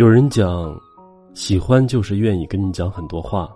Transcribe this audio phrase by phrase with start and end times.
[0.00, 0.80] 有人讲，
[1.34, 3.54] 喜欢就是愿意跟你讲很多话，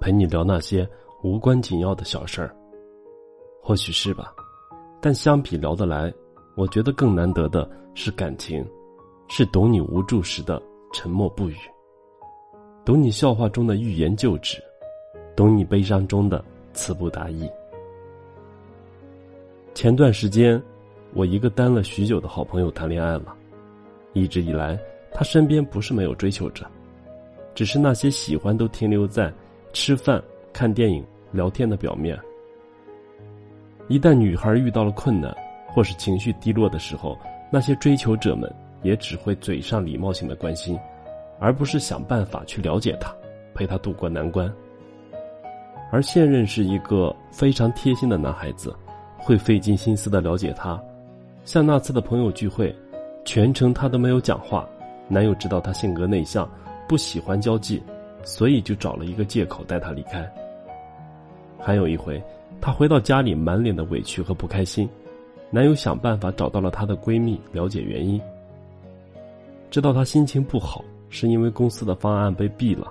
[0.00, 0.84] 陪你聊那些
[1.22, 2.52] 无关紧要的小事儿。
[3.62, 4.34] 或许是吧，
[5.00, 6.12] 但相比聊得来，
[6.56, 8.66] 我觉得更难得的是感情，
[9.28, 10.60] 是懂你无助时的
[10.92, 11.56] 沉默不语，
[12.84, 14.60] 懂你笑话中的欲言就止，
[15.36, 17.48] 懂你悲伤中的词不达意。
[19.72, 20.60] 前段时间，
[21.14, 23.36] 我一个单了许久的好朋友谈恋爱了，
[24.14, 24.76] 一直以来，
[25.18, 26.66] 他身边不是没有追求者，
[27.54, 29.32] 只是那些喜欢都停留在
[29.72, 31.02] 吃饭、看电影、
[31.32, 32.20] 聊天的表面。
[33.88, 35.34] 一旦女孩遇到了困难，
[35.68, 37.18] 或是情绪低落的时候，
[37.50, 40.78] 那些追求者们也只会嘴上礼貌性的关心，
[41.40, 43.10] 而不是想办法去了解她，
[43.54, 44.52] 陪她度过难关。
[45.90, 48.76] 而现任是一个非常贴心的男孩子，
[49.16, 50.78] 会费尽心思的了解她。
[51.46, 52.76] 像那次的朋友聚会，
[53.24, 54.68] 全程他都没有讲话，
[55.08, 56.48] 男友知道她性格内向，
[56.88, 57.82] 不喜欢交际，
[58.24, 60.30] 所以就找了一个借口带她离开。
[61.58, 62.22] 还有一回。
[62.58, 64.88] 她回到家里，满脸的委屈和不开心。
[65.50, 68.18] 男友想办法找到了她的闺蜜，了解原因。
[69.70, 72.90] 知道她心情不好，是因为公司的方案被毙了。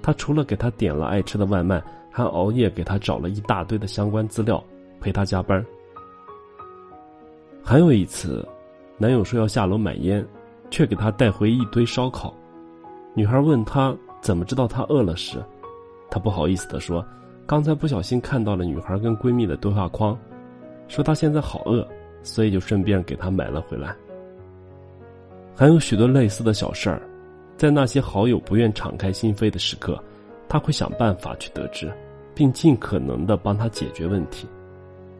[0.00, 4.62] 他除了给她点了爱吃的外卖，还熬夜给她找了一大堆的相关资料，
[5.00, 5.64] 陪她加班。
[7.62, 8.46] 还有一次，
[8.96, 10.24] 男友说要下楼买烟，
[10.70, 12.34] 却给他带回一堆烧烤。
[13.14, 15.42] 女孩问他怎么知道他饿了时，
[16.10, 17.04] 他不好意思的说。
[17.48, 20.18] 刚才不小心看到了女孩跟闺蜜的对话框，
[20.88, 21.86] 说她现在好饿，
[22.20, 23.94] 所以就顺便给她买了回来。
[25.54, 27.00] 还有许多类似的小事儿，
[27.56, 29.96] 在那些好友不愿敞开心扉的时刻，
[30.48, 31.88] 他会想办法去得知，
[32.34, 34.44] 并尽可能的帮他解决问题；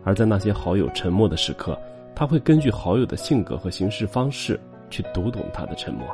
[0.03, 1.79] 而在那些好友沉默的时刻，
[2.13, 4.59] 他会根据好友的性格和行事方式
[4.91, 6.07] 去读懂他的沉默。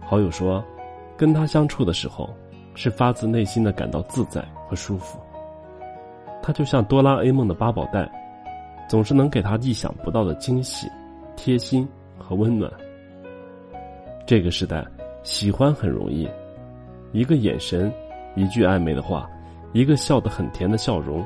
[0.00, 0.64] 好友说，
[1.16, 2.28] 跟他相处的时候。
[2.78, 5.18] 是发自内心的感到自在和舒服。
[6.42, 8.06] 他就像哆啦 A 梦的八宝袋，
[8.86, 10.86] 总是能给他意想不到的惊喜、
[11.36, 11.88] 贴心
[12.18, 12.70] 和温暖。
[14.26, 14.84] 这个时代，
[15.22, 16.28] 喜欢很容易，
[17.12, 17.90] 一个眼神，
[18.34, 19.26] 一句暧昧的话，
[19.72, 21.24] 一个笑得很甜的笑容，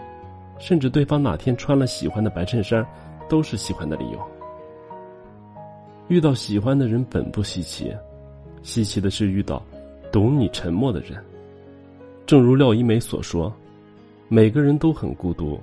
[0.60, 2.86] 甚至对方哪天穿了喜欢的白衬衫，
[3.28, 4.20] 都是喜欢的理由。
[6.10, 7.96] 遇到喜欢的人本不稀奇，
[8.64, 9.62] 稀奇的是遇到
[10.10, 11.24] 懂你沉默的人。
[12.26, 13.54] 正如廖一梅所说
[14.26, 15.60] ：“每个人都很孤独，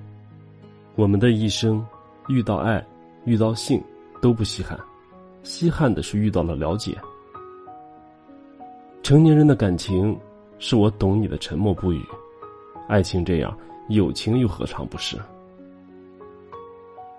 [0.95, 1.85] 我们的一生，
[2.29, 2.81] 遇到爱，
[3.25, 3.83] 遇到性，
[4.21, 4.79] 都不稀罕，
[5.43, 6.95] 稀罕的是遇到了了解。
[9.03, 10.17] 成年人的感情，
[10.59, 12.01] 是我懂你的沉默不语，
[12.87, 13.53] 爱情这样，
[13.89, 15.17] 友情又何尝不是？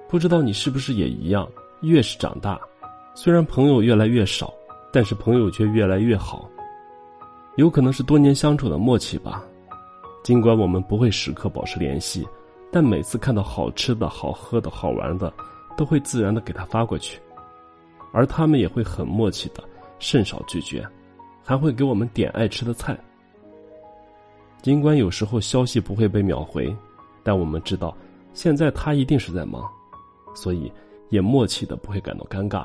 [0.09, 1.47] 不知道你是不是也一样？
[1.83, 2.59] 越是长大，
[3.21, 4.55] 虽然朋友越来越少，
[4.93, 6.49] 但是朋友却越来越好。”
[7.59, 9.43] 有可能是多年相处的默契吧，
[10.23, 12.25] 尽管我们不会时刻保持联系，
[12.71, 15.34] 但每次看到好吃的好喝的好玩的，
[15.77, 17.21] 都会自然的给他发过去，
[18.12, 19.65] 而他们也会很默契的，
[19.99, 20.87] 甚少拒绝，
[21.43, 22.97] 还会给我们点爱吃的菜。
[24.62, 26.73] 尽管有时候消息不会被秒回，
[27.25, 27.93] 但我们知道，
[28.33, 29.69] 现在他一定是在忙，
[30.37, 30.73] 所以
[31.09, 32.65] 也默契的不会感到尴尬，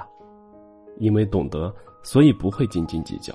[0.98, 1.74] 因为懂得，
[2.04, 3.34] 所以不会斤斤计较。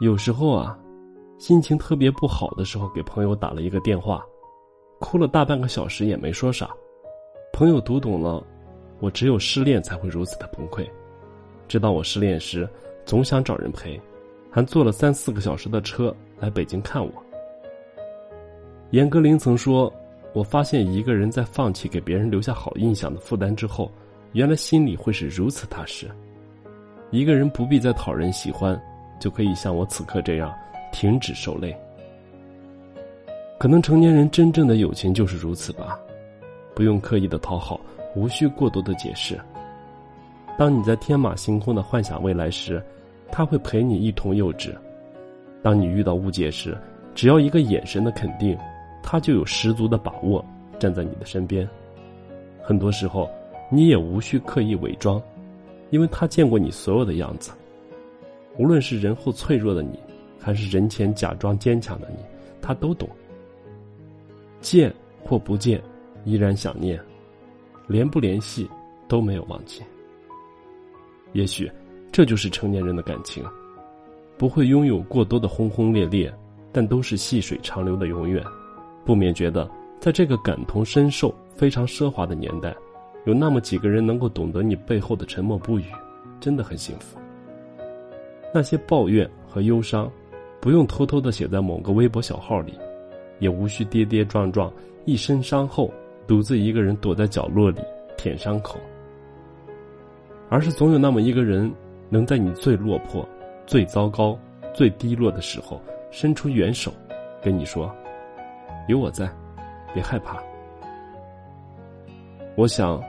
[0.00, 0.78] 有时候啊，
[1.38, 4.24] 心情特别不好的时候，给朋友打了一个电话，
[5.00, 6.68] 哭了大半个小时也没说啥。
[7.52, 8.44] 朋友读懂了，
[9.00, 10.88] 我只有失恋才会如此的崩溃。
[11.68, 12.68] 知道我失恋时，
[13.06, 14.00] 总想找人陪，
[14.50, 17.12] 还坐了三四个小时的车来北京看我。
[18.90, 19.92] 严歌苓曾说
[20.34, 23.90] ：“我发现一个人在放弃给别人留下好印象的负担之后，
[24.34, 26.06] 原来心里会是如此踏实。
[27.10, 28.78] 一个人不必再讨人喜欢。”
[29.20, 30.52] 就可以像我此刻这样
[30.92, 31.74] 停止受累。
[33.58, 35.98] 可能成年人真正的友情就是如此吧，
[36.74, 37.80] 不用刻意的讨好，
[38.14, 39.40] 无需过多的解释。
[40.58, 42.82] 当你在天马行空的幻想未来时，
[43.30, 44.72] 他会陪你一同幼稚；
[45.62, 46.76] 当你遇到误解时，
[47.14, 48.58] 只要一个眼神的肯定，
[49.02, 50.44] 他就有十足的把握
[50.78, 51.66] 站在你的身边。
[52.62, 53.30] 很多时候，
[53.70, 55.20] 你也无需刻意伪装，
[55.90, 57.50] 因为他见过你所有的样子。
[58.58, 59.98] 无论是人后脆弱的你，
[60.38, 62.16] 还是人前假装坚强的你，
[62.62, 63.08] 他都懂。
[64.60, 65.82] 见或不见，
[66.24, 66.98] 依然想念；
[67.86, 68.68] 联不联系，
[69.08, 69.82] 都没有忘记。
[71.32, 71.70] 也许，
[72.12, 73.44] 这就是成年人的感情，
[74.38, 76.32] 不会拥有过多的轰轰烈烈，
[76.70, 78.42] 但都是细水长流的永远。
[79.04, 79.68] 不免觉得，
[80.00, 82.74] 在这个感同身受、非常奢华的年代，
[83.24, 85.84] 有那么几个人能够懂得你背后的沉默不语，
[86.40, 87.18] 真的很幸福。
[88.52, 90.10] 那些抱怨和忧伤，
[90.60, 92.78] 不用偷偷的写在某个微博小号里，
[93.38, 94.72] 也无需跌跌撞撞，
[95.04, 95.92] 一身伤后
[96.26, 97.80] 独自一个人躲在角落里
[98.16, 98.78] 舔伤口。
[100.50, 101.72] 而是总有那么一个人，
[102.10, 103.26] 能在你最落魄、
[103.66, 104.38] 最糟糕、
[104.72, 105.80] 最低落的时候，
[106.10, 106.92] 伸出援手，
[107.42, 107.90] 跟你说
[108.86, 109.28] ：“有我在，
[109.92, 110.40] 别害怕。”
[112.56, 113.02] 我想，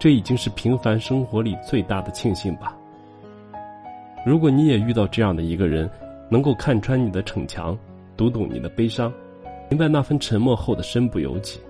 [0.00, 2.74] 这已经是平凡生活里最大的庆幸吧。
[4.24, 5.88] 如果你也遇到这样的一个人，
[6.30, 7.78] 能够看穿你的逞强，
[8.16, 9.12] 读懂你的悲伤，
[9.68, 11.60] 明白那份沉默后的身不由己，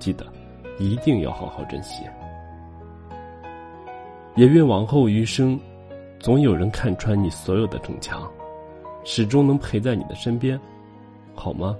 [0.00, 0.26] 记得
[0.76, 2.02] 一定要好好珍惜。
[4.34, 5.58] 也愿往后余生，
[6.18, 8.28] 总有人看穿你所有的逞强，
[9.04, 10.58] 始终能陪在你的身边，
[11.32, 11.76] 好吗？